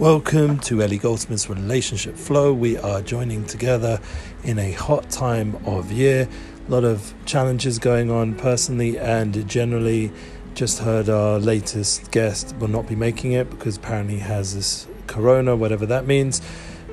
Welcome 0.00 0.60
to 0.60 0.82
Eli 0.82 0.96
Goldsmith's 0.96 1.50
Relationship 1.50 2.16
Flow. 2.16 2.54
We 2.54 2.78
are 2.78 3.02
joining 3.02 3.44
together 3.44 4.00
in 4.42 4.58
a 4.58 4.72
hot 4.72 5.10
time 5.10 5.56
of 5.66 5.92
year. 5.92 6.26
A 6.66 6.70
lot 6.70 6.84
of 6.84 7.12
challenges 7.26 7.78
going 7.78 8.10
on 8.10 8.34
personally 8.34 8.98
and 8.98 9.46
generally. 9.46 10.10
Just 10.54 10.78
heard 10.78 11.10
our 11.10 11.38
latest 11.38 12.10
guest 12.12 12.56
will 12.56 12.68
not 12.68 12.88
be 12.88 12.96
making 12.96 13.32
it 13.32 13.50
because 13.50 13.76
apparently 13.76 14.14
he 14.14 14.20
has 14.20 14.54
this 14.54 14.86
corona, 15.06 15.54
whatever 15.54 15.84
that 15.84 16.06
means. 16.06 16.40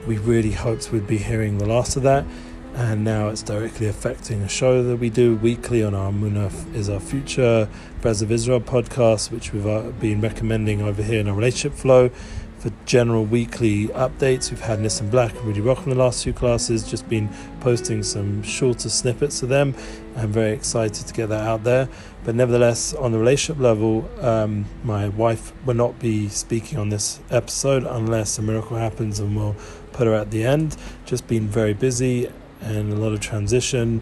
We 0.06 0.18
really 0.18 0.52
hoped 0.52 0.92
we'd 0.92 1.08
be 1.08 1.18
hearing 1.18 1.60
the 1.60 1.66
last 1.66 1.96
of 1.96 2.04
that 2.04 2.26
and 2.78 3.04
now 3.04 3.30
it's 3.30 3.42
directly 3.42 3.88
affecting 3.88 4.44
a 4.44 4.48
show 4.48 4.84
that 4.84 4.98
we 4.98 5.10
do 5.10 5.36
weekly 5.38 5.82
on 5.82 5.96
our 5.96 6.12
Munaf 6.12 6.76
is 6.76 6.90
our 6.90 7.00
future 7.00 7.68
Braz 8.02 8.22
of 8.22 8.32
Israel 8.32 8.62
podcast, 8.62 9.32
which 9.32 9.52
we've 9.52 9.66
uh, 9.66 9.82
been 10.00 10.22
recommending 10.22 10.84
over 10.84 11.02
here 11.02 11.20
in 11.20 11.28
our 11.28 11.34
relationship 11.34 11.74
flow. 11.74 12.12
General 12.86 13.26
weekly 13.26 13.88
updates, 13.90 14.50
we've 14.50 14.62
had 14.62 14.80
Nissim 14.80 15.12
Black 15.12 15.34
and 15.36 15.44
Rudy 15.46 15.62
Rock 15.62 15.84
in 15.84 15.90
the 15.90 15.96
last 15.96 16.24
two 16.24 16.34
classes, 16.34 16.90
just 16.90 17.08
been 17.10 17.30
posting 17.60 18.04
some 18.04 18.44
shorter 18.44 18.90
snippets 18.90 19.44
of 19.44 19.50
them. 19.50 19.76
I'm 20.16 20.32
very 20.32 20.54
excited 20.54 21.06
to 21.08 21.14
get 21.14 21.30
that 21.30 21.46
out 21.46 21.64
there. 21.64 21.90
But 22.24 22.36
nevertheless, 22.36 22.94
on 22.94 23.12
the 23.12 23.20
relationship 23.20 23.62
level, 23.62 24.10
um, 24.22 24.66
my 24.84 25.10
wife 25.10 25.54
will 25.66 25.76
not 25.76 26.00
be 26.00 26.30
speaking 26.30 26.80
on 26.80 26.90
this 26.90 27.20
episode 27.30 27.84
unless 27.84 28.38
a 28.38 28.42
miracle 28.42 28.78
happens 28.78 29.20
and 29.20 29.36
we'll 29.36 29.56
put 29.92 30.08
her 30.08 30.14
at 30.14 30.32
the 30.32 30.44
end. 30.44 30.78
Just 31.06 31.28
been 31.28 31.48
very 31.48 31.74
busy 31.74 32.32
and 32.62 32.92
a 32.92 32.96
lot 32.96 33.14
of 33.14 33.20
transition. 33.20 34.02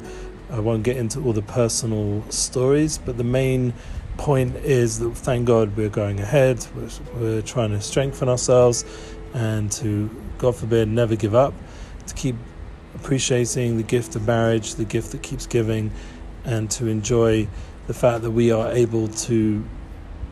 I 0.52 0.60
won't 0.60 0.84
get 0.84 0.98
into 0.98 1.24
all 1.24 1.34
the 1.34 1.42
personal 1.42 2.24
stories, 2.30 2.98
but 2.98 3.18
the 3.18 3.24
main 3.24 3.74
point 4.18 4.56
is 4.58 5.00
that 5.00 5.12
thank 5.12 5.46
God 5.46 5.76
we're 5.76 5.90
going 5.90 6.20
ahead. 6.20 6.66
We're, 6.76 6.90
we're 7.20 7.42
trying 7.42 7.72
to 7.72 7.82
strengthen 7.82 8.30
ourselves 8.30 8.86
and 9.34 9.72
to, 9.74 10.10
God 10.38 10.56
forbid, 10.56 10.88
never 10.88 11.16
give 11.16 11.36
up, 11.36 11.54
to 12.08 12.14
keep 12.14 12.36
appreciating 12.96 13.78
the 13.78 13.84
gift 13.84 14.16
of 14.16 14.26
marriage, 14.26 14.76
the 14.76 14.86
gift 14.86 15.12
that 15.12 15.22
keeps 15.22 15.46
giving, 15.46 15.92
and 16.46 16.72
to 16.72 16.88
enjoy 16.88 17.48
the 17.88 17.94
fact 17.94 18.24
that 18.24 18.32
we 18.32 18.52
are 18.52 18.72
able 18.72 19.08
to 19.08 19.64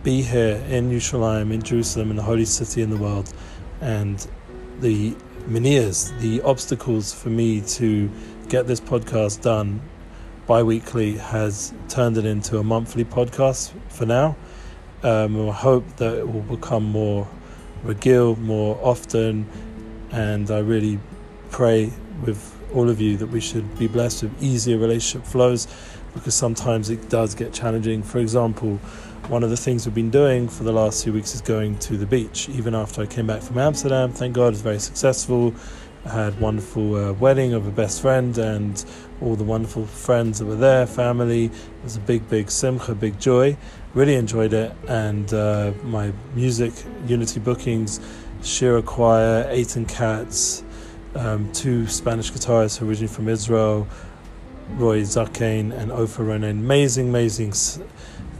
be 0.03 0.21
here 0.21 0.63
in 0.69 0.89
Yerushalayim, 0.89 1.53
in 1.53 1.61
Jerusalem, 1.61 2.09
in 2.09 2.15
the 2.15 2.23
holy 2.23 2.45
city 2.45 2.81
in 2.81 2.89
the 2.89 2.97
world, 2.97 3.33
and 3.81 4.27
the 4.79 5.15
Minias, 5.47 6.17
the 6.19 6.41
obstacles 6.41 7.13
for 7.13 7.29
me 7.29 7.61
to 7.61 8.09
get 8.47 8.67
this 8.67 8.79
podcast 8.79 9.41
done 9.41 9.81
bi 10.47 10.63
weekly 10.63 11.17
has 11.17 11.73
turned 11.87 12.17
it 12.17 12.25
into 12.25 12.57
a 12.57 12.63
monthly 12.63 13.05
podcast 13.05 13.71
for 13.89 14.05
now. 14.05 14.35
Um, 15.01 15.49
I 15.49 15.53
hope 15.53 15.85
that 15.97 16.17
it 16.17 16.31
will 16.31 16.41
become 16.41 16.83
more 16.83 17.27
regil, 17.85 18.37
more 18.37 18.79
often, 18.81 19.47
and 20.11 20.49
I 20.51 20.59
really 20.59 20.99
pray 21.49 21.91
with 22.25 22.57
all 22.73 22.89
of 22.89 22.99
you 22.99 23.17
that 23.17 23.27
we 23.27 23.39
should 23.39 23.77
be 23.77 23.87
blessed 23.87 24.23
with 24.23 24.43
easier 24.43 24.77
relationship 24.77 25.27
flows 25.27 25.67
because 26.13 26.35
sometimes 26.35 26.89
it 26.89 27.09
does 27.09 27.35
get 27.35 27.53
challenging. 27.53 28.03
For 28.03 28.19
example, 28.19 28.77
one 29.29 29.43
of 29.43 29.49
the 29.49 29.57
things 29.57 29.85
we've 29.85 29.95
been 29.95 30.09
doing 30.09 30.47
for 30.47 30.63
the 30.63 30.71
last 30.71 31.03
few 31.03 31.13
weeks 31.13 31.33
is 31.33 31.41
going 31.41 31.77
to 31.79 31.97
the 31.97 32.05
beach. 32.05 32.49
Even 32.49 32.75
after 32.75 33.01
I 33.01 33.05
came 33.05 33.27
back 33.27 33.41
from 33.41 33.57
Amsterdam, 33.57 34.11
thank 34.11 34.33
God, 34.33 34.47
it 34.47 34.51
was 34.51 34.61
very 34.61 34.79
successful. 34.79 35.53
Had 36.05 36.37
wonderful 36.41 36.95
uh, 36.95 37.13
wedding 37.13 37.53
of 37.53 37.65
a 37.65 37.71
best 37.71 38.01
friend 38.01 38.37
and 38.37 38.83
all 39.21 39.37
the 39.37 39.43
wonderful 39.45 39.85
friends 39.85 40.39
that 40.39 40.45
were 40.45 40.55
there, 40.55 40.85
family. 40.85 41.45
It 41.45 41.51
was 41.83 41.95
a 41.95 42.01
big, 42.01 42.29
big 42.29 42.51
simcha, 42.51 42.93
big 42.93 43.19
joy. 43.19 43.55
Really 43.93 44.15
enjoyed 44.15 44.53
it, 44.53 44.75
and 44.87 45.33
uh, 45.33 45.71
my 45.83 46.11
music, 46.35 46.73
Unity 47.07 47.39
bookings, 47.39 48.01
Shira 48.43 48.81
Choir, 48.81 49.45
Eitan 49.45 49.87
Katz, 49.87 50.63
um, 51.15 51.49
two 51.53 51.87
Spanish 51.87 52.31
guitarists 52.31 52.81
originally 52.81 53.07
from 53.07 53.29
Israel, 53.29 53.87
Roy 54.71 55.01
Zakane 55.01 55.71
and 55.71 55.91
Ofer 55.91 56.25
Ronen. 56.25 56.51
Amazing, 56.51 57.09
amazing 57.09 57.53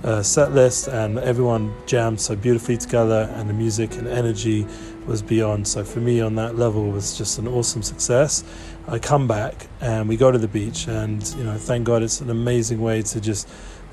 uh, 0.03 0.22
set 0.22 0.52
list, 0.52 0.88
and 0.88 1.18
everyone 1.19 1.73
jammed 1.85 2.19
so 2.19 2.35
beautifully 2.35 2.75
together, 2.75 3.29
and 3.35 3.50
the 3.50 3.53
music 3.53 3.96
and 3.96 4.07
energy 4.07 4.68
was 5.06 5.22
beyond. 5.22 5.68
So 5.68 5.84
for 5.84 6.00
me, 6.00 6.22
on 6.22 6.36
that 6.36 6.58
level, 6.58 6.91
was 6.91 7.18
just 7.18 7.38
an 7.40 7.47
awesome 7.47 7.84
success. 7.84 8.44
I 8.88 9.00
come 9.00 9.28
back 9.28 9.68
and 9.81 10.09
we 10.09 10.18
go 10.18 10.31
to 10.31 10.38
the 10.38 10.47
beach, 10.47 10.88
and 10.88 11.25
you 11.38 11.44
know, 11.44 11.58
thank 11.58 11.86
God, 11.86 12.03
it's 12.03 12.22
an 12.22 12.30
amazing 12.30 12.81
way 12.81 13.02
to 13.02 13.22
just 13.22 13.50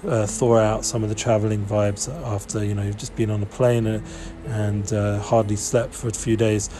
uh, 0.06 0.26
thaw 0.26 0.56
out 0.56 0.84
some 0.84 1.02
of 1.02 1.08
the 1.08 1.14
traveling 1.14 1.64
vibes 1.64 2.08
after 2.24 2.64
you 2.64 2.74
know 2.74 2.82
you've 2.82 2.96
just 2.96 3.14
been 3.16 3.30
on 3.30 3.42
a 3.42 3.46
plane 3.46 3.86
and, 3.86 4.02
and 4.46 4.92
uh, 4.92 5.18
hardly 5.18 5.56
slept 5.56 5.94
for 5.94 6.08
a 6.08 6.12
few 6.12 6.36
days 6.38 6.70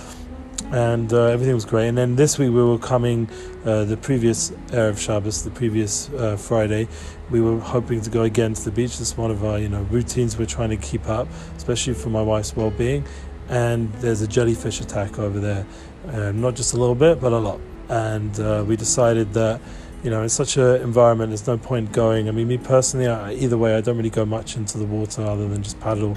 and 0.73 1.12
uh, 1.12 1.25
everything 1.25 1.55
was 1.55 1.65
great. 1.65 1.89
And 1.89 1.99
then 1.99 2.17
this 2.17 2.39
week 2.39 2.51
we 2.51 2.62
were 2.62 2.79
coming, 2.79 3.29
uh, 3.65 3.85
the 3.85 3.97
previous 3.97 4.51
Erev 4.69 4.99
Shabbos, 4.99 5.43
the 5.43 5.51
previous 5.51 6.09
uh, 6.11 6.37
Friday, 6.37 6.89
we 7.31 7.41
were 7.41 7.59
hoping 7.59 8.01
to 8.01 8.11
go 8.11 8.23
again 8.23 8.55
to 8.55 8.65
the 8.65 8.71
beach. 8.71 9.01
It's 9.01 9.17
one 9.17 9.31
of 9.31 9.45
our 9.45 9.59
you 9.59 9.69
know 9.69 9.83
routines 9.83 10.39
we're 10.39 10.47
trying 10.47 10.71
to 10.71 10.77
keep 10.77 11.09
up, 11.09 11.29
especially 11.57 11.95
for 11.95 12.09
my 12.11 12.23
wife's 12.23 12.55
well-being. 12.57 13.05
And 13.50 13.93
there's 13.94 14.22
a 14.22 14.27
jellyfish 14.27 14.81
attack 14.81 15.19
over 15.19 15.38
there, 15.38 15.66
um, 16.12 16.41
not 16.41 16.55
just 16.55 16.72
a 16.72 16.78
little 16.78 16.94
bit, 16.94 17.21
but 17.21 17.33
a 17.33 17.38
lot. 17.38 17.61
And 17.91 18.41
uh, 18.41 18.65
we 18.66 18.77
decided 18.77 19.34
that 19.34 19.61
you 20.03 20.11
know, 20.11 20.22
in 20.22 20.28
such 20.31 20.56
an 20.56 20.81
environment, 20.81 21.31
there's 21.31 21.47
no 21.47 21.59
point 21.59 21.93
going. 21.93 22.28
I 22.28 22.33
mean, 22.33 22.49
me 22.49 22.56
personally, 22.56 23.06
I, 23.06 23.34
either 23.34 23.59
way, 23.59 23.77
I 23.77 23.83
don't 23.83 23.99
really 23.99 24.11
go 24.11 24.25
much 24.25 24.56
into 24.56 24.78
the 24.78 24.87
water 24.87 25.22
other 25.22 25.47
than 25.47 25.62
just 25.62 25.78
paddle. 25.81 26.16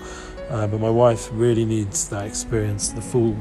Uh, 0.49 0.67
but 0.67 0.79
my 0.79 0.89
wife 0.89 1.29
really 1.33 1.65
needs 1.65 2.07
that 2.09 2.25
experience, 2.25 2.89
the 2.89 3.01
full 3.01 3.31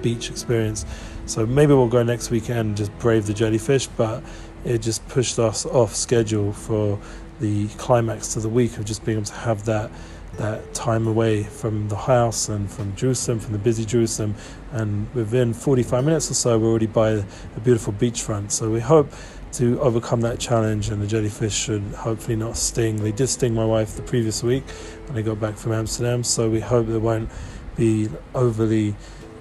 beach 0.00 0.30
experience. 0.30 0.86
So 1.26 1.44
maybe 1.44 1.74
we'll 1.74 1.88
go 1.88 2.02
next 2.02 2.30
weekend 2.30 2.60
and 2.60 2.76
just 2.76 2.98
brave 2.98 3.26
the 3.26 3.34
jellyfish, 3.34 3.88
but 3.88 4.22
it 4.64 4.78
just 4.78 5.06
pushed 5.08 5.38
us 5.38 5.66
off 5.66 5.94
schedule 5.94 6.52
for 6.52 6.98
the 7.40 7.68
climax 7.68 8.34
to 8.34 8.40
the 8.40 8.48
week 8.48 8.78
of 8.78 8.84
just 8.84 9.04
being 9.04 9.18
able 9.18 9.26
to 9.26 9.34
have 9.34 9.64
that 9.66 9.90
that 10.36 10.74
time 10.74 11.06
away 11.06 11.42
from 11.42 11.88
the 11.88 11.96
house 11.96 12.48
and 12.48 12.70
from 12.70 12.94
Jerusalem, 12.96 13.40
from 13.40 13.52
the 13.52 13.58
busy 13.58 13.84
Jerusalem, 13.84 14.34
and 14.72 15.12
within 15.14 15.52
45 15.52 16.04
minutes 16.04 16.30
or 16.30 16.34
so, 16.34 16.58
we're 16.58 16.68
already 16.68 16.86
by 16.86 17.10
a 17.10 17.60
beautiful 17.62 17.92
beachfront. 17.92 18.50
So 18.50 18.70
we 18.70 18.80
hope 18.80 19.12
to 19.52 19.80
overcome 19.80 20.20
that 20.22 20.38
challenge, 20.38 20.88
and 20.90 21.02
the 21.02 21.06
jellyfish 21.06 21.54
should 21.54 21.82
hopefully 21.94 22.36
not 22.36 22.56
sting. 22.56 23.02
They 23.02 23.12
did 23.12 23.28
sting 23.28 23.54
my 23.54 23.64
wife 23.64 23.96
the 23.96 24.02
previous 24.02 24.42
week 24.42 24.68
when 25.06 25.18
I 25.18 25.22
got 25.22 25.40
back 25.40 25.56
from 25.56 25.72
Amsterdam, 25.72 26.22
so 26.22 26.48
we 26.48 26.60
hope 26.60 26.86
they 26.86 26.98
won't 26.98 27.28
be 27.76 28.08
overly 28.34 28.94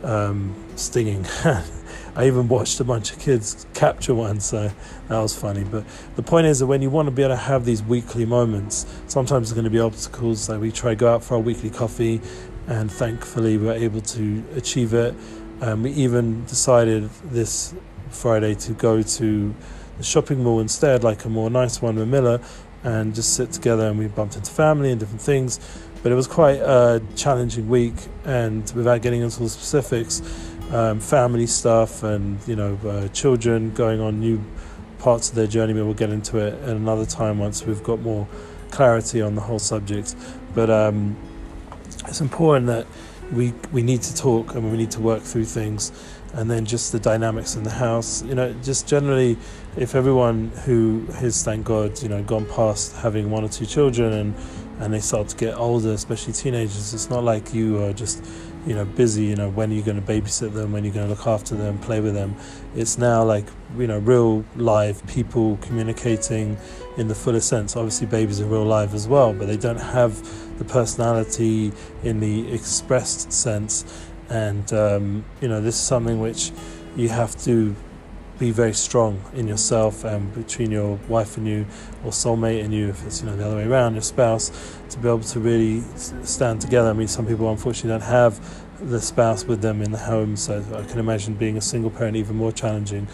um, 0.04 0.56
stinging. 0.76 1.26
I 2.19 2.28
even 2.28 2.50
watched 2.50 2.81
a 2.81 2.84
bunch 2.84 3.13
of 3.13 3.19
kids 3.19 3.66
capture 3.74 4.13
one, 4.13 4.41
so 4.41 4.69
that 5.07 5.19
was 5.19 5.34
funny. 5.34 5.63
But 5.63 5.85
the 6.18 6.22
point 6.22 6.47
is 6.47 6.59
that 6.59 6.68
when 6.68 6.81
you 6.81 6.90
want 6.90 7.06
to 7.07 7.12
be 7.12 7.24
able 7.24 7.34
to 7.34 7.38
have 7.38 7.63
these 7.63 7.81
weekly 7.81 8.25
moments, 8.25 8.85
sometimes 9.07 9.47
there's 9.47 9.53
going 9.53 9.63
to 9.63 9.69
be 9.69 9.80
obstacles. 9.80 10.50
Like 10.50 10.59
we 10.59 10.69
try 10.69 10.90
to 10.90 10.96
go 10.97 11.13
out 11.13 11.24
for 11.24 11.35
our 11.35 11.40
weekly 11.40 11.69
coffee, 11.69 12.19
and 12.68 12.91
thankfully 12.91 13.58
we 13.58 13.68
were 13.68 13.72
able 13.72 14.02
to 14.02 14.44
achieve 14.58 14.94
it. 14.94 15.16
Um, 15.62 15.84
we 15.84 15.91
even 15.91 16.44
decided 16.44 17.09
this 17.24 17.74
Friday 18.09 18.53
to 18.53 18.74
go 18.74 19.02
to 19.02 19.56
the 19.97 20.03
shopping 20.03 20.44
mall 20.44 20.59
instead, 20.59 21.06
like 21.06 21.24
a 21.24 21.29
more 21.29 21.50
nice 21.50 21.81
one 21.81 21.96
with 21.96 22.09
Miller, 22.09 22.41
and 22.84 23.16
just 23.16 23.34
sit 23.34 23.53
together. 23.53 23.88
And 23.88 23.97
we 23.97 24.08
bumped 24.08 24.35
into 24.35 24.52
family 24.52 24.91
and 24.91 25.00
different 25.00 25.22
things 25.22 25.58
but 26.02 26.12
it 26.12 26.16
was 26.16 26.28
quite 26.28 26.59
a 26.59 27.02
challenging 27.16 27.68
week, 27.68 27.94
and 28.24 28.72
without 28.75 29.02
getting 29.02 29.22
into 29.22 29.40
the 29.40 29.50
specifics, 29.50 30.22
um, 30.72 31.00
family 31.00 31.47
stuff 31.47 32.03
and 32.03 32.40
you 32.47 32.56
know 32.56 32.78
uh, 32.85 33.07
children 33.09 33.72
going 33.74 34.00
on 34.00 34.19
new 34.19 34.44
parts 35.00 35.30
of 35.30 35.35
their 35.35 35.47
journey. 35.47 35.74
But 35.74 35.85
we'll 35.85 35.94
get 35.94 36.09
into 36.09 36.38
it 36.38 36.53
at 36.63 36.69
another 36.69 37.06
time 37.06 37.40
once 37.40 37.66
we've 37.66 37.84
got 37.84 38.02
more 38.02 38.28
clarity 38.72 39.22
on 39.22 39.35
the 39.35 39.41
whole 39.41 39.59
subject. 39.59 40.16
But 40.53 40.69
um, 40.69 41.17
it's 42.08 42.22
important 42.22 42.67
that 42.67 42.88
we 43.32 43.53
we 43.72 43.82
need 43.82 44.02
to 44.02 44.16
talk 44.16 44.55
and 44.55 44.72
we 44.72 44.78
need 44.78 44.91
to 44.91 45.02
work 45.02 45.22
through 45.22 45.46
things 45.46 45.91
and 46.34 46.49
then 46.49 46.66
just 46.66 46.91
the 46.91 46.99
dynamics 46.99 47.55
in 47.55 47.64
the 47.64 47.70
house 47.70 48.23
you 48.23 48.35
know 48.35 48.53
just 48.64 48.88
generally 48.88 49.38
if 49.78 49.96
everyone 49.96 50.49
who 50.66 51.05
has 51.14 51.44
thank 51.44 51.66
god 51.66 52.02
you 52.02 52.09
know 52.09 52.23
gone 52.23 52.46
past 52.46 52.96
having 52.97 53.29
one 53.29 53.44
or 53.44 53.49
two 53.49 53.66
children 53.66 54.14
and 54.14 54.35
and 54.79 54.94
they 54.94 54.99
start 54.99 55.28
to 55.28 55.35
get 55.35 55.55
older 55.55 55.91
especially 55.91 56.34
teenagers 56.34 56.94
it's 56.94 57.09
not 57.09 57.23
like 57.23 57.53
you 57.53 57.84
are 57.84 57.94
just 57.94 58.23
you 58.66 58.73
know 58.76 58.85
busy 58.85 59.23
you 59.26 59.35
know 59.35 59.50
when 59.50 59.72
are 59.72 59.73
you 59.73 59.82
going 59.82 60.02
to 60.02 60.06
babysit 60.06 60.53
them 60.53 60.72
when 60.72 60.84
are 60.84 60.88
you 60.88 60.91
going 60.91 61.08
to 61.08 61.14
look 61.14 61.26
after 61.26 61.56
them 61.56 61.78
play 61.79 62.00
with 62.02 62.14
them. 62.14 62.35
It's 62.76 62.97
now 62.97 63.23
like 63.23 63.46
you 63.78 63.88
know 63.88 64.00
real 64.00 64.44
live 64.56 65.06
people 65.08 65.58
communicating 65.61 66.58
in 66.97 67.08
the 67.08 67.16
fullest 67.16 67.47
sense. 67.47 67.76
Obviously 67.76 68.08
babies 68.08 68.41
are 68.41 68.46
real 68.46 68.66
live 68.66 68.94
as 68.94 69.08
well 69.08 69.34
but 69.34 69.47
they 69.47 69.58
don't 69.58 69.79
have 69.79 70.58
the 70.58 70.66
personality 70.66 71.72
in 72.03 72.20
the 72.20 72.52
expressed 72.52 73.32
sense. 73.32 73.85
And 74.29 74.72
um, 74.73 75.26
you 75.41 75.47
know 75.47 75.61
this 75.61 75.76
is 75.76 75.82
something 75.82 76.20
which 76.20 76.52
you 76.96 77.09
have 77.09 77.35
to 77.44 77.76
be 78.40 78.52
very 78.52 78.74
strong 78.74 79.22
in 79.34 79.47
yourself 79.47 80.06
and 80.06 80.34
between 80.34 80.72
your 80.72 80.97
wife 81.09 81.38
and 81.38 81.46
you, 81.46 81.66
or 82.06 82.12
soulmate 82.12 82.64
and 82.64 82.74
you, 82.74 82.88
if 82.90 83.06
it's 83.06 83.22
you 83.22 83.28
know 83.28 83.36
the 83.36 83.46
other 83.46 83.58
way 83.58 83.66
around, 83.66 83.94
your 83.94 84.02
spouse, 84.02 84.50
to 84.90 84.97
be 84.97 85.08
able 85.08 85.20
to 85.20 85.40
really 85.40 85.82
stand 86.24 86.62
together. 86.62 86.90
I 86.90 86.94
mean, 86.94 87.09
some 87.09 87.28
people 87.28 87.52
unfortunately 87.52 88.00
don't 88.00 88.09
have 88.09 88.40
the 88.90 89.02
spouse 89.02 89.44
with 89.44 89.62
them 89.62 89.82
in 89.82 89.91
the 89.91 89.97
home, 89.97 90.38
so 90.38 90.64
I 90.74 90.90
can 90.90 91.00
imagine 91.00 91.34
being 91.36 91.58
a 91.58 91.62
single 91.62 91.91
parent 91.91 92.16
even 92.16 92.38
more 92.38 92.53
challenging, 92.53 93.08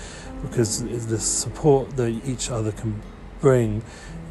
because 0.44 0.84
the 1.08 1.20
support 1.20 1.98
that 1.98 2.10
each 2.24 2.52
other 2.52 2.72
can 2.72 3.02
bring 3.42 3.82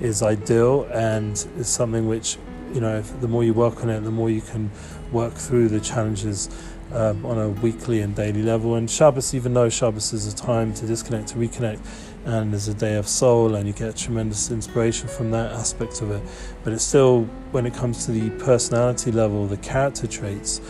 is 0.01 0.23
ideal 0.23 0.85
and 0.93 1.33
is 1.59 1.69
something 1.69 2.07
which 2.09 2.39
you 2.73 2.81
know 2.81 3.03
the 3.03 3.29
more 3.29 3.43
you 3.45 3.53
work 3.53 3.83
on 3.83 3.91
it, 3.91 4.01
the 4.01 4.11
more 4.11 4.31
you 4.31 4.41
can 4.41 4.71
work 5.13 5.35
through 5.35 5.69
the 5.69 5.81
challenges 5.81 6.49
um, 6.95 7.25
on 7.27 7.39
a 7.39 7.49
weekly 7.49 8.01
and 8.01 8.15
daily 8.15 8.43
level. 8.43 8.77
And 8.77 8.91
Shabbos, 8.91 9.35
even 9.35 9.55
though 9.55 9.69
Shabbos 9.69 10.13
is 10.13 10.33
a 10.33 10.37
time 10.37 10.73
to 10.75 10.87
disconnect, 10.87 11.29
to 11.29 11.35
reconnect, 11.37 11.81
and 12.25 12.55
is 12.55 12.69
a 12.69 12.75
day 12.75 12.95
of 12.97 13.07
soul, 13.07 13.55
and 13.55 13.67
you 13.67 13.75
get 13.75 13.97
tremendous 13.97 14.51
inspiration 14.51 15.09
from 15.09 15.31
that 15.33 15.53
aspect 15.53 16.01
of 16.01 16.11
it, 16.11 16.23
but 16.63 16.73
it's 16.73 16.85
still, 16.85 17.25
when 17.53 17.67
it 17.67 17.75
comes 17.75 18.07
to 18.07 18.13
the 18.13 18.31
personality 18.43 19.13
level, 19.13 19.47
the 19.47 19.59
character 19.59 20.07
traits, 20.07 20.61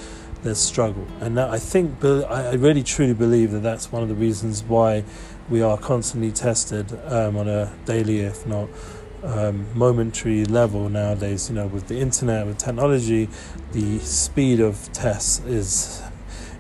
there's 0.43 0.59
struggle. 0.59 1.07
And 1.21 1.39
that, 1.39 1.51
I 1.51 1.59
think, 1.59 2.05
I 2.05 2.55
really 2.55 2.83
truly 2.83 3.15
believe 3.15 3.53
that 3.53 3.63
that's 3.63 3.93
one 3.93 4.03
of 4.03 4.09
the 4.09 4.15
reasons 4.15 4.63
why 4.65 5.05
we 5.49 5.63
are 5.63 5.79
constantly 5.79 6.33
tested 6.33 6.93
um, 7.07 7.37
on 7.37 7.49
a 7.49 7.73
daily, 7.85 8.21
if 8.21 8.47
not 8.47 8.69
um, 9.23 9.67
momentary 9.75 10.45
level 10.45 10.89
nowadays. 10.89 11.49
You 11.49 11.57
know, 11.57 11.67
with 11.67 11.89
the 11.89 11.99
internet, 11.99 12.47
with 12.47 12.59
technology, 12.59 13.29
the 13.73 13.99
speed 14.01 14.61
of 14.61 14.93
tests 14.93 15.41
is 15.47 16.03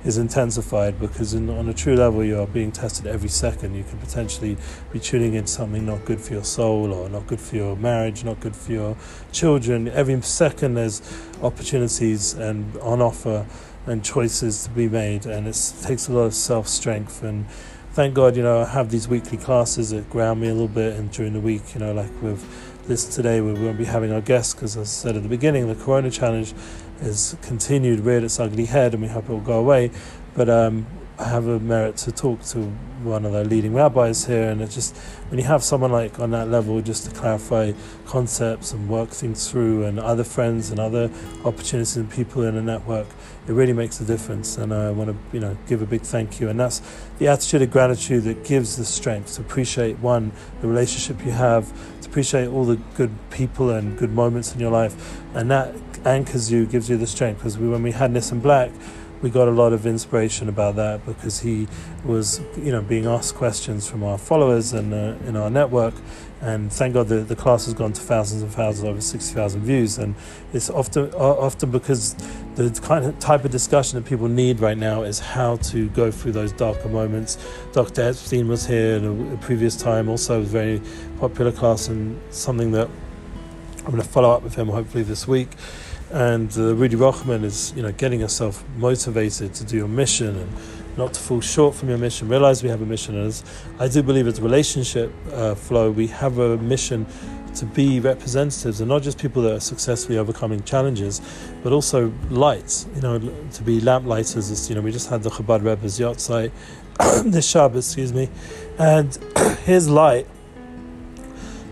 is 0.04 0.18
intensified 0.18 1.00
because 1.00 1.34
in, 1.34 1.48
on 1.48 1.68
a 1.68 1.74
true 1.74 1.96
level 1.96 2.22
you 2.22 2.38
are 2.38 2.46
being 2.46 2.70
tested 2.70 3.06
every 3.06 3.28
second. 3.28 3.74
You 3.74 3.84
could 3.84 4.00
potentially 4.00 4.56
be 4.92 5.00
tuning 5.00 5.34
in 5.34 5.46
something 5.46 5.86
not 5.86 6.04
good 6.04 6.20
for 6.20 6.34
your 6.34 6.44
soul 6.44 6.92
or 6.92 7.08
not 7.08 7.26
good 7.26 7.40
for 7.40 7.56
your 7.56 7.76
marriage, 7.76 8.24
not 8.24 8.40
good 8.40 8.54
for 8.54 8.72
your 8.72 8.96
children. 9.32 9.88
Every 9.88 10.20
second 10.22 10.74
there's 10.74 11.00
opportunities 11.42 12.34
and 12.34 12.76
on 12.78 13.00
offer 13.00 13.46
and 13.86 14.04
choices 14.04 14.64
to 14.64 14.70
be 14.70 14.88
made, 14.88 15.26
and 15.26 15.46
it 15.46 15.72
takes 15.82 16.08
a 16.08 16.12
lot 16.12 16.22
of 16.22 16.34
self 16.34 16.68
strength 16.68 17.22
and 17.22 17.46
thank 17.94 18.12
God, 18.12 18.34
you 18.34 18.42
know, 18.42 18.62
I 18.62 18.64
have 18.64 18.90
these 18.90 19.06
weekly 19.06 19.38
classes 19.38 19.90
that 19.90 20.10
ground 20.10 20.40
me 20.40 20.48
a 20.48 20.52
little 20.52 20.66
bit, 20.66 20.96
and 20.96 21.12
during 21.12 21.32
the 21.32 21.40
week, 21.40 21.74
you 21.74 21.80
know, 21.80 21.92
like 21.92 22.10
with 22.20 22.44
this 22.88 23.06
today, 23.14 23.40
we 23.40 23.52
won't 23.52 23.78
be 23.78 23.84
having 23.84 24.12
our 24.12 24.20
guests 24.20 24.52
because, 24.52 24.76
as 24.76 24.88
I 24.88 24.90
said 24.90 25.16
at 25.16 25.22
the 25.22 25.28
beginning, 25.28 25.68
the 25.68 25.76
Corona 25.76 26.10
Challenge 26.10 26.52
has 27.00 27.36
continued, 27.42 28.00
reared 28.00 28.24
its 28.24 28.38
ugly 28.38 28.66
head, 28.66 28.94
and 28.94 29.02
we 29.02 29.08
hope 29.08 29.24
it 29.24 29.30
will 29.30 29.40
go 29.40 29.58
away. 29.58 29.90
But 30.34 30.48
um, 30.48 30.86
have 31.18 31.46
a 31.46 31.60
merit 31.60 31.96
to 31.96 32.10
talk 32.10 32.42
to 32.42 32.58
one 33.04 33.24
of 33.24 33.32
the 33.32 33.44
leading 33.44 33.72
rabbis 33.72 34.24
here, 34.24 34.50
and 34.50 34.60
it 34.60 34.70
just 34.70 34.96
when 35.28 35.38
you 35.38 35.44
have 35.44 35.62
someone 35.62 35.92
like 35.92 36.18
on 36.18 36.30
that 36.32 36.48
level, 36.48 36.80
just 36.80 37.08
to 37.08 37.14
clarify 37.14 37.72
concepts 38.06 38.72
and 38.72 38.88
work 38.88 39.10
things 39.10 39.50
through, 39.50 39.84
and 39.84 40.00
other 40.00 40.24
friends 40.24 40.70
and 40.70 40.80
other 40.80 41.10
opportunities 41.44 41.96
and 41.96 42.10
people 42.10 42.42
in 42.42 42.56
a 42.56 42.62
network, 42.62 43.06
it 43.46 43.52
really 43.52 43.72
makes 43.72 44.00
a 44.00 44.04
difference. 44.04 44.58
And 44.58 44.74
I 44.74 44.90
want 44.90 45.10
to, 45.10 45.16
you 45.32 45.40
know, 45.40 45.56
give 45.68 45.82
a 45.82 45.86
big 45.86 46.02
thank 46.02 46.40
you. 46.40 46.48
And 46.48 46.58
that's 46.58 46.82
the 47.18 47.28
attitude 47.28 47.62
of 47.62 47.70
gratitude 47.70 48.24
that 48.24 48.44
gives 48.44 48.76
the 48.76 48.84
strength 48.84 49.34
to 49.36 49.42
appreciate 49.42 49.98
one 49.98 50.32
the 50.62 50.66
relationship 50.66 51.24
you 51.24 51.32
have, 51.32 51.72
to 52.00 52.08
appreciate 52.08 52.48
all 52.48 52.64
the 52.64 52.76
good 52.96 53.12
people 53.30 53.70
and 53.70 53.96
good 53.98 54.12
moments 54.12 54.52
in 54.52 54.60
your 54.60 54.72
life, 54.72 55.20
and 55.34 55.50
that 55.50 55.74
anchors 56.04 56.50
you, 56.50 56.66
gives 56.66 56.90
you 56.90 56.96
the 56.96 57.06
strength. 57.06 57.38
Because 57.38 57.56
we, 57.56 57.68
when 57.68 57.82
we 57.82 57.92
had 57.92 58.10
Nissim 58.10 58.42
Black 58.42 58.72
we 59.24 59.30
got 59.30 59.48
a 59.48 59.50
lot 59.50 59.72
of 59.72 59.86
inspiration 59.86 60.50
about 60.50 60.76
that 60.76 61.04
because 61.06 61.40
he 61.40 61.66
was, 62.04 62.42
you 62.58 62.70
know, 62.70 62.82
being 62.82 63.06
asked 63.06 63.34
questions 63.34 63.88
from 63.88 64.04
our 64.04 64.18
followers 64.18 64.74
and 64.74 64.92
uh, 64.92 65.14
in 65.26 65.34
our 65.34 65.48
network. 65.48 65.94
And 66.42 66.70
thank 66.70 66.92
God 66.92 67.08
the, 67.08 67.20
the 67.20 67.34
class 67.34 67.64
has 67.64 67.72
gone 67.72 67.94
to 67.94 68.00
thousands 68.02 68.42
and 68.42 68.52
thousands, 68.52 68.86
over 68.86 69.00
60,000 69.00 69.62
views. 69.62 69.96
And 69.96 70.14
it's 70.52 70.68
often 70.68 71.10
uh, 71.14 71.16
often 71.16 71.70
because 71.70 72.12
the 72.56 72.68
kind 72.82 73.06
of 73.06 73.18
type 73.18 73.46
of 73.46 73.50
discussion 73.50 73.98
that 73.98 74.06
people 74.06 74.28
need 74.28 74.60
right 74.60 74.76
now 74.76 75.04
is 75.04 75.20
how 75.20 75.56
to 75.72 75.88
go 75.88 76.10
through 76.10 76.32
those 76.32 76.52
darker 76.52 76.90
moments. 76.90 77.38
Dr. 77.72 78.02
Epstein 78.02 78.46
was 78.46 78.66
here 78.66 78.96
at 78.96 79.04
a, 79.04 79.32
a 79.32 79.38
previous 79.38 79.74
time, 79.74 80.10
also 80.10 80.42
a 80.42 80.44
very 80.44 80.82
popular 81.18 81.50
class, 81.50 81.88
and 81.88 82.20
something 82.28 82.72
that 82.72 82.90
I'm 83.78 83.90
going 83.90 84.02
to 84.02 84.08
follow 84.08 84.30
up 84.32 84.42
with 84.42 84.54
him 84.54 84.68
hopefully 84.68 85.02
this 85.02 85.26
week 85.26 85.48
and 86.10 86.56
uh, 86.56 86.74
Rudy 86.74 86.96
Rochman 86.96 87.44
is 87.44 87.72
you 87.76 87.82
know 87.82 87.92
getting 87.92 88.20
yourself 88.20 88.64
motivated 88.76 89.54
to 89.54 89.64
do 89.64 89.76
your 89.76 89.88
mission 89.88 90.36
and 90.36 90.52
not 90.96 91.12
to 91.14 91.20
fall 91.20 91.40
short 91.40 91.74
from 91.74 91.88
your 91.88 91.98
mission. 91.98 92.28
Realize 92.28 92.62
we 92.62 92.68
have 92.68 92.82
a 92.82 92.86
mission, 92.86 93.16
and 93.16 93.42
I 93.78 93.88
do 93.88 94.02
believe 94.02 94.26
as 94.26 94.40
relationship 94.40 95.12
uh, 95.32 95.54
flow, 95.54 95.90
we 95.90 96.06
have 96.08 96.38
a 96.38 96.56
mission 96.58 97.06
to 97.56 97.66
be 97.66 98.00
representatives 98.00 98.80
and 98.80 98.88
not 98.88 99.02
just 99.02 99.18
people 99.18 99.42
that 99.42 99.52
are 99.54 99.60
successfully 99.60 100.18
overcoming 100.18 100.62
challenges, 100.64 101.20
but 101.62 101.72
also 101.72 102.12
lights. 102.30 102.86
You 102.94 103.02
know, 103.02 103.18
to 103.52 103.62
be 103.62 103.80
lamp 103.80 104.06
lighters. 104.06 104.68
You 104.68 104.76
know, 104.76 104.82
we 104.82 104.92
just 104.92 105.08
had 105.08 105.22
the 105.22 105.30
Chabad 105.30 105.64
Rebbe's 105.64 105.98
yahrzeit 105.98 106.50
this 107.24 107.52
Shabbat, 107.52 107.78
excuse 107.78 108.12
me, 108.12 108.28
and 108.78 109.14
his 109.64 109.88
light 109.88 110.26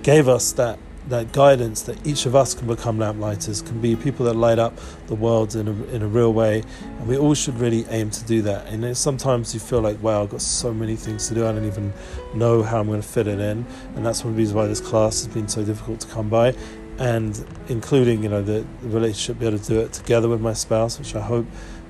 gave 0.03 0.29
us 0.29 0.53
that 0.53 0.79
that 1.09 1.33
guidance 1.33 1.83
that 1.83 2.07
each 2.07 2.27
of 2.27 2.37
us 2.37 2.55
can 2.55 2.67
become 2.67 2.99
lamplighters, 2.99 3.61
can 3.63 3.81
be 3.81 3.97
people 3.97 4.25
that 4.27 4.35
light 4.35 4.59
up 4.59 4.79
the 5.07 5.15
world 5.15 5.57
in 5.57 5.67
a, 5.67 5.73
in 5.87 6.03
a 6.03 6.07
real 6.07 6.33
way. 6.33 6.63
And 6.99 7.09
we 7.09 7.17
all 7.17 7.35
should 7.35 7.59
really 7.59 7.85
aim 7.89 8.11
to 8.11 8.25
do 8.25 8.43
that. 8.43 8.67
And 8.67 8.97
sometimes 8.97 9.53
you 9.53 9.61
feel 9.61 9.81
like, 9.81 10.01
wow, 10.03 10.23
I've 10.23 10.31
got 10.31 10.43
so 10.43 10.73
many 10.73 10.97
things 10.97 11.29
to 11.29 11.35
do, 11.35 11.47
I 11.47 11.53
don't 11.53 11.67
even 11.67 11.93
know 12.35 12.63
how 12.63 12.81
I'm 12.81 12.87
going 12.87 13.03
to 13.03 13.07
fit 13.07 13.27
it 13.27 13.41
in. 13.41 13.67
And 13.97 14.07
that's 14.07 14.23
one 14.23 14.31
of 14.31 14.37
the 14.37 14.41
reasons 14.41 14.55
why 14.55 14.67
this 14.67 14.81
class 14.81 15.25
has 15.25 15.35
been 15.35 15.49
so 15.49 15.65
difficult 15.65 16.01
to 16.01 16.07
come 16.09 16.29
by. 16.29 16.55
And 16.99 17.45
including, 17.69 18.23
you 18.23 18.29
know, 18.29 18.43
the, 18.43 18.65
relationship, 18.83 19.41
be 19.41 19.47
able 19.47 19.59
to 19.59 19.65
do 19.65 19.81
it 19.81 19.93
together 19.93 20.29
with 20.29 20.41
my 20.41 20.53
spouse, 20.53 20.99
which 20.99 21.17
I 21.17 21.21
hope 21.21 21.47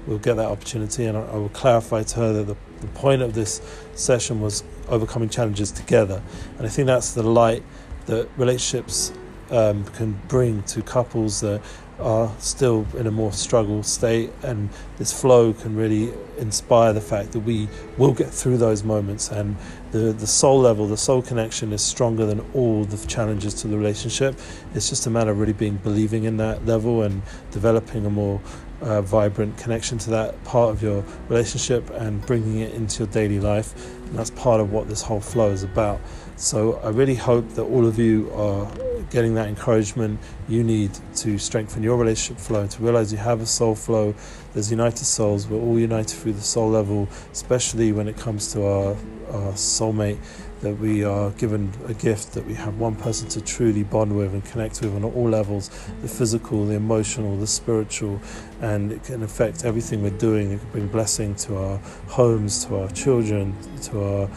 we'll 0.06 0.18
get 0.18 0.36
that 0.36 0.46
opportunity. 0.46 1.04
And 1.04 1.18
I, 1.18 1.22
I 1.22 1.36
will 1.36 1.50
clarify 1.50 2.02
to 2.02 2.16
her 2.16 2.32
that 2.32 2.44
the, 2.44 2.56
the 2.80 2.86
point 2.94 3.20
of 3.20 3.34
this 3.34 3.60
session 3.94 4.40
was 4.40 4.64
overcoming 4.88 5.28
challenges 5.28 5.70
together. 5.70 6.22
And 6.56 6.66
I 6.66 6.70
think 6.70 6.86
that's 6.86 7.12
the 7.12 7.22
light 7.22 7.62
that 8.06 8.28
relationships 8.36 9.12
um, 9.50 9.84
can 9.84 10.20
bring 10.28 10.62
to 10.64 10.82
couples 10.82 11.40
that 11.40 11.60
are 12.00 12.32
still 12.38 12.86
in 12.96 13.06
a 13.06 13.10
more 13.10 13.32
struggle 13.32 13.82
state, 13.82 14.30
and 14.42 14.68
this 14.96 15.12
flow 15.12 15.52
can 15.52 15.76
really 15.76 16.12
inspire 16.38 16.92
the 16.92 17.00
fact 17.00 17.32
that 17.32 17.40
we 17.40 17.68
will 17.96 18.12
get 18.12 18.28
through 18.28 18.56
those 18.56 18.82
moments, 18.82 19.30
and 19.30 19.56
the 19.92 20.12
the 20.12 20.26
soul 20.26 20.60
level, 20.60 20.86
the 20.86 20.96
soul 20.96 21.22
connection 21.22 21.72
is 21.72 21.82
stronger 21.82 22.26
than 22.26 22.40
all 22.54 22.84
the 22.84 23.06
challenges 23.06 23.54
to 23.54 23.68
the 23.68 23.76
relationship. 23.76 24.34
It's 24.74 24.88
just 24.88 25.06
a 25.06 25.10
matter 25.10 25.30
of 25.30 25.38
really 25.38 25.52
being 25.52 25.76
believing 25.76 26.24
in 26.24 26.38
that 26.38 26.66
level 26.66 27.02
and 27.02 27.22
developing 27.50 28.06
a 28.06 28.10
more 28.10 28.40
uh, 28.80 29.00
vibrant 29.02 29.56
connection 29.56 29.98
to 29.98 30.10
that 30.10 30.42
part 30.44 30.70
of 30.70 30.82
your 30.82 31.04
relationship 31.28 31.88
and 31.90 32.24
bringing 32.26 32.58
it 32.60 32.74
into 32.74 33.04
your 33.04 33.12
daily 33.12 33.38
life. 33.38 33.74
And 34.12 34.18
that's 34.18 34.30
part 34.30 34.60
of 34.60 34.72
what 34.72 34.88
this 34.88 35.00
whole 35.00 35.20
flow 35.20 35.52
is 35.52 35.62
about. 35.62 35.98
So 36.36 36.74
I 36.80 36.90
really 36.90 37.14
hope 37.14 37.48
that 37.54 37.62
all 37.62 37.86
of 37.86 37.98
you 37.98 38.30
are 38.34 38.70
getting 39.08 39.32
that 39.36 39.48
encouragement 39.48 40.20
you 40.50 40.62
need 40.62 40.90
to 41.16 41.38
strengthen 41.38 41.82
your 41.82 41.96
relationship 41.96 42.38
flow, 42.38 42.66
to 42.66 42.82
realize 42.82 43.10
you 43.10 43.16
have 43.16 43.40
a 43.40 43.46
soul 43.46 43.74
flow. 43.74 44.14
There's 44.52 44.70
united 44.70 45.06
souls. 45.06 45.48
We're 45.48 45.62
all 45.62 45.78
united 45.78 46.14
through 46.14 46.34
the 46.34 46.42
soul 46.42 46.68
level, 46.68 47.08
especially 47.32 47.90
when 47.92 48.06
it 48.06 48.18
comes 48.18 48.52
to 48.52 48.66
our, 48.66 48.90
our 49.30 49.52
soulmate. 49.52 50.18
That 50.62 50.78
we 50.78 51.04
are 51.04 51.30
given 51.32 51.72
a 51.88 51.94
gift, 51.94 52.32
that 52.32 52.46
we 52.46 52.54
have 52.54 52.78
one 52.78 52.94
person 52.94 53.28
to 53.30 53.40
truly 53.40 53.82
bond 53.82 54.16
with 54.16 54.32
and 54.32 54.44
connect 54.44 54.80
with 54.80 54.94
on 54.94 55.04
all 55.04 55.28
levels 55.28 55.68
the 56.02 56.08
physical, 56.08 56.64
the 56.66 56.74
emotional, 56.74 57.36
the 57.36 57.48
spiritual, 57.48 58.20
and 58.60 58.92
it 58.92 59.02
can 59.02 59.22
affect 59.22 59.64
everything 59.64 60.02
we're 60.02 60.10
doing. 60.10 60.52
It 60.52 60.60
can 60.60 60.70
bring 60.70 60.86
blessing 60.86 61.34
to 61.46 61.56
our 61.58 61.78
homes, 62.06 62.64
to 62.66 62.78
our 62.80 62.88
children, 62.90 63.56
to 63.82 64.04
our 64.04 64.28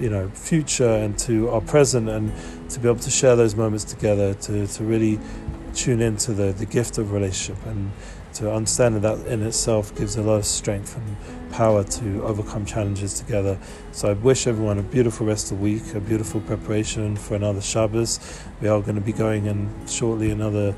you 0.00 0.10
know 0.10 0.28
future 0.30 0.88
and 0.88 1.18
to 1.18 1.48
our 1.50 1.62
present 1.62 2.08
and 2.08 2.32
to 2.68 2.78
be 2.78 2.88
able 2.88 3.00
to 3.00 3.10
share 3.10 3.36
those 3.36 3.54
moments 3.54 3.84
together 3.84 4.34
to, 4.34 4.66
to 4.66 4.84
really 4.84 5.18
tune 5.74 6.00
into 6.00 6.32
the, 6.32 6.52
the 6.52 6.66
gift 6.66 6.98
of 6.98 7.12
relationship 7.12 7.64
and 7.66 7.90
to 8.38 8.52
understand 8.52 8.96
that, 8.96 9.02
that 9.02 9.26
in 9.26 9.42
itself 9.42 9.94
gives 9.96 10.16
a 10.16 10.22
lot 10.22 10.36
of 10.36 10.46
strength 10.46 10.96
and 10.96 11.52
power 11.52 11.82
to 11.82 12.22
overcome 12.22 12.64
challenges 12.64 13.18
together. 13.18 13.58
So 13.90 14.10
I 14.10 14.12
wish 14.12 14.46
everyone 14.46 14.78
a 14.78 14.82
beautiful 14.82 15.26
rest 15.26 15.50
of 15.50 15.58
the 15.58 15.64
week, 15.64 15.94
a 15.94 16.00
beautiful 16.00 16.40
preparation 16.40 17.16
for 17.16 17.34
another 17.34 17.60
Shabbos. 17.60 18.20
We 18.60 18.68
are 18.68 18.80
going 18.80 18.94
to 18.94 19.00
be 19.00 19.12
going 19.12 19.46
in 19.46 19.68
shortly 19.88 20.30
another 20.30 20.74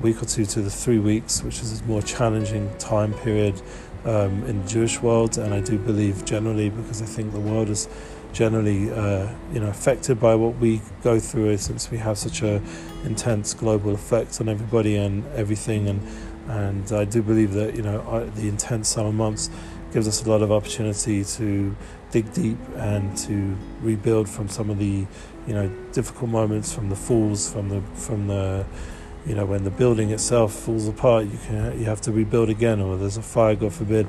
week 0.00 0.22
or 0.22 0.26
two 0.26 0.46
to 0.46 0.62
the 0.62 0.70
three 0.70 0.98
weeks, 0.98 1.42
which 1.42 1.60
is 1.60 1.82
a 1.82 1.84
more 1.84 2.00
challenging 2.00 2.74
time 2.78 3.12
period 3.12 3.60
um, 4.04 4.44
in 4.44 4.62
the 4.62 4.68
Jewish 4.68 5.00
world, 5.00 5.36
and 5.36 5.52
I 5.52 5.60
do 5.60 5.78
believe 5.78 6.24
generally 6.24 6.70
because 6.70 7.02
I 7.02 7.06
think 7.06 7.32
the 7.32 7.40
world 7.40 7.68
is 7.68 7.88
generally 8.32 8.90
uh, 8.90 9.28
you 9.52 9.60
know 9.60 9.68
affected 9.68 10.18
by 10.18 10.34
what 10.34 10.56
we 10.56 10.80
go 11.02 11.20
through 11.20 11.56
since 11.58 11.90
we 11.90 11.98
have 11.98 12.16
such 12.16 12.42
a 12.42 12.62
intense 13.04 13.52
global 13.52 13.92
effect 13.92 14.40
on 14.40 14.48
everybody 14.48 14.96
and 14.96 15.24
everything 15.34 15.88
and 15.88 16.00
and 16.48 16.90
I 16.92 17.04
do 17.04 17.22
believe 17.22 17.52
that 17.52 17.74
you 17.74 17.82
know 17.82 18.26
the 18.36 18.48
intense 18.48 18.88
summer 18.88 19.12
months 19.12 19.50
gives 19.92 20.08
us 20.08 20.24
a 20.24 20.28
lot 20.28 20.42
of 20.42 20.50
opportunity 20.50 21.22
to 21.22 21.76
dig 22.10 22.32
deep 22.32 22.58
and 22.76 23.16
to 23.16 23.56
rebuild 23.80 24.28
from 24.28 24.48
some 24.48 24.70
of 24.70 24.78
the 24.78 25.06
you 25.46 25.54
know 25.54 25.68
difficult 25.92 26.30
moments 26.30 26.72
from 26.72 26.88
the 26.88 26.96
falls 26.96 27.52
from 27.52 27.68
the 27.68 27.80
from 27.94 28.26
the 28.26 28.64
you 29.26 29.34
know 29.34 29.44
when 29.44 29.64
the 29.64 29.70
building 29.70 30.10
itself 30.10 30.52
falls 30.52 30.88
apart 30.88 31.24
you 31.26 31.38
can 31.46 31.78
you 31.78 31.84
have 31.84 32.00
to 32.00 32.12
rebuild 32.12 32.48
again 32.50 32.80
or 32.80 32.96
there's 32.96 33.16
a 33.16 33.22
fire 33.22 33.54
god 33.54 33.72
forbid 33.72 34.06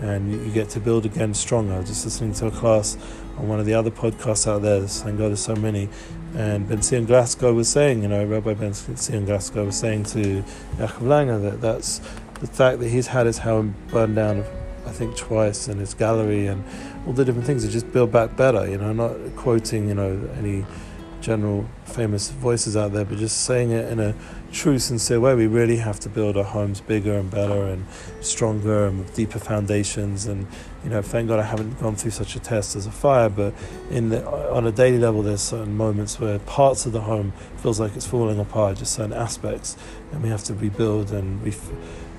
and 0.00 0.32
you 0.32 0.52
get 0.52 0.68
to 0.70 0.80
build 0.80 1.06
again 1.06 1.34
stronger. 1.34 1.82
Just 1.82 2.04
listening 2.04 2.32
to 2.34 2.46
a 2.46 2.50
class 2.50 2.96
on 3.38 3.48
one 3.48 3.60
of 3.60 3.66
the 3.66 3.74
other 3.74 3.90
podcasts 3.90 4.46
out 4.46 4.62
there 4.62 4.86
thank 4.86 5.18
god 5.18 5.28
there's 5.28 5.40
so 5.40 5.56
many. 5.56 5.88
And 6.34 6.68
Ben 6.68 6.82
Zion 6.82 7.06
Glasgow 7.06 7.54
was 7.54 7.68
saying 7.68 8.02
you 8.02 8.08
know 8.08 8.24
Rabbi 8.24 8.54
Ben 8.54 8.74
Zion 8.74 9.24
Glasgow 9.24 9.66
was 9.66 9.76
saying 9.76 10.04
to 10.04 10.42
Yaakov 10.76 11.02
Langer 11.02 11.42
that 11.42 11.60
that's 11.60 12.00
the 12.40 12.46
fact 12.46 12.80
that 12.80 12.88
he's 12.88 13.06
had 13.06 13.26
his 13.26 13.38
home 13.38 13.74
burned 13.88 14.16
down 14.16 14.44
I 14.86 14.90
think 14.90 15.16
twice 15.16 15.68
and 15.68 15.80
his 15.80 15.94
gallery 15.94 16.46
and 16.46 16.62
all 17.06 17.12
the 17.12 17.24
different 17.24 17.46
things 17.46 17.64
to 17.64 17.70
just 17.70 17.90
build 17.92 18.12
back 18.12 18.36
better 18.36 18.68
you 18.68 18.78
know 18.78 18.92
not 18.92 19.16
quoting 19.36 19.88
you 19.88 19.94
know 19.94 20.28
any 20.38 20.64
general 21.20 21.66
famous 21.96 22.28
voices 22.28 22.76
out 22.76 22.92
there, 22.92 23.06
but 23.06 23.16
just 23.16 23.46
saying 23.46 23.70
it 23.70 23.90
in 23.90 23.98
a 23.98 24.14
true, 24.52 24.78
sincere 24.78 25.18
way. 25.18 25.34
We 25.34 25.46
really 25.46 25.78
have 25.78 25.98
to 26.00 26.10
build 26.10 26.36
our 26.36 26.44
homes 26.44 26.80
bigger 26.82 27.14
and 27.14 27.30
better 27.30 27.62
and 27.64 27.86
stronger 28.20 28.86
and 28.86 28.98
with 28.98 29.14
deeper 29.14 29.38
foundations. 29.38 30.26
And 30.26 30.46
you 30.84 30.90
know, 30.90 31.00
thank 31.00 31.28
God 31.28 31.38
I 31.38 31.44
haven't 31.44 31.80
gone 31.80 31.96
through 31.96 32.10
such 32.10 32.36
a 32.36 32.40
test 32.40 32.76
as 32.76 32.86
a 32.86 32.90
fire. 32.90 33.30
But 33.30 33.54
in 33.90 34.10
the, 34.10 34.28
on 34.28 34.66
a 34.66 34.72
daily 34.72 34.98
level, 34.98 35.22
there's 35.22 35.40
certain 35.40 35.74
moments 35.74 36.20
where 36.20 36.38
parts 36.40 36.84
of 36.84 36.92
the 36.92 37.00
home 37.00 37.32
feels 37.56 37.80
like 37.80 37.96
it's 37.96 38.06
falling 38.06 38.38
apart, 38.38 38.76
just 38.76 38.92
certain 38.92 39.14
aspects, 39.14 39.76
and 40.12 40.22
we 40.22 40.28
have 40.28 40.44
to 40.44 40.54
rebuild 40.54 41.12
and 41.12 41.42
ref- 41.42 41.72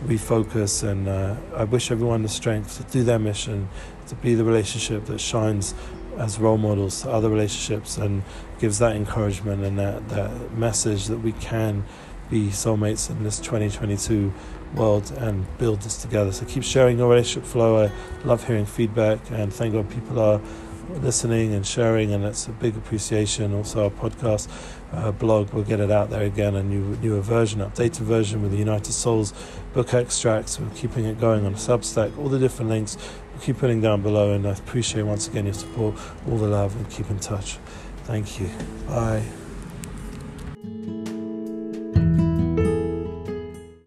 refocus. 0.06 0.84
And 0.84 1.08
uh, 1.08 1.36
I 1.56 1.66
wish 1.66 1.92
everyone 1.92 2.24
the 2.24 2.30
strength 2.30 2.78
to 2.78 2.84
do 2.92 3.04
their 3.04 3.20
mission, 3.20 3.70
to 4.08 4.16
be 4.16 4.34
the 4.34 4.44
relationship 4.44 5.06
that 5.06 5.20
shines 5.20 5.76
as 6.18 6.40
role 6.40 6.58
models 6.58 7.02
to 7.02 7.10
other 7.10 7.30
relationships 7.30 7.98
and 7.98 8.24
gives 8.60 8.80
that 8.80 8.96
encouragement 8.96 9.64
and 9.64 9.78
that, 9.78 10.08
that 10.10 10.52
message 10.54 11.08
that 11.08 11.20
we 11.20 11.32
can 11.34 11.84
be 12.30 12.48
soulmates 12.48 13.10
in 13.10 13.24
this 13.24 13.40
2022 13.40 14.34
world 14.76 15.12
and 15.18 15.46
build 15.58 15.82
this 15.82 16.02
together. 16.02 16.32
So 16.32 16.46
keep 16.46 16.64
sharing 16.64 16.98
your 16.98 17.10
relationship 17.10 17.50
flow. 17.50 17.86
I 17.86 17.92
love 18.26 18.46
hearing 18.46 18.66
feedback 18.66 19.20
and 19.32 19.54
thank 19.54 19.74
God 19.74 19.90
people 19.90 20.20
are 20.20 20.42
listening 20.90 21.54
and 21.54 21.66
sharing, 21.66 22.14
and 22.14 22.24
it's 22.24 22.48
a 22.48 22.52
big 22.52 22.76
appreciation. 22.76 23.54
Also, 23.54 23.86
our 23.86 23.90
podcast 23.90 24.50
uh, 24.92 25.12
blog, 25.12 25.54
we'll 25.54 25.64
get 25.64 25.80
it 25.80 25.92
out 25.92 26.10
there 26.10 26.24
again, 26.24 26.56
a 26.56 26.64
new 26.64 26.98
newer 26.98 27.22
version, 27.22 27.60
updated 27.60 28.00
version 28.00 28.42
with 28.42 28.52
the 28.52 28.58
United 28.58 28.92
Souls 28.94 29.34
book 29.74 29.94
extracts. 29.94 30.60
We're 30.60 30.70
keeping 30.70 31.06
it 31.06 31.20
going 31.20 31.46
on 31.46 31.56
Substack, 31.56 32.18
all 32.18 32.30
the 32.30 32.40
different 32.40 32.70
links 32.70 32.98
we'll 33.38 33.42
keep 33.46 33.58
putting 33.58 33.82
down 33.82 34.02
below, 34.02 34.34
and 34.34 34.48
I 34.48 34.52
appreciate 34.52 35.04
once 35.04 35.28
again 35.28 35.46
your 35.46 35.54
support, 35.54 35.96
all 36.28 36.38
the 36.38 36.48
love, 36.48 36.76
and 36.76 36.90
keep 36.90 37.10
in 37.10 37.20
touch. 37.20 37.58
Thank 38.04 38.40
you. 38.40 38.50
Bye. 38.88 39.24